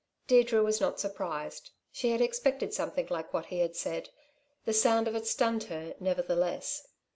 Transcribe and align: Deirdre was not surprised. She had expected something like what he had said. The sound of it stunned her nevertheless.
Deirdre 0.25 0.63
was 0.63 0.81
not 0.81 0.99
surprised. 0.99 1.69
She 1.91 2.09
had 2.09 2.21
expected 2.21 2.73
something 2.73 3.05
like 3.11 3.31
what 3.33 3.45
he 3.45 3.59
had 3.59 3.75
said. 3.75 4.09
The 4.65 4.73
sound 4.73 5.07
of 5.07 5.13
it 5.15 5.27
stunned 5.27 5.65
her 5.65 5.93
nevertheless. 5.99 6.87